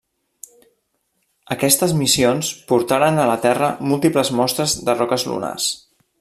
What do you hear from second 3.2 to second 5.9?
a la Terra múltiples mostres de roques lunars.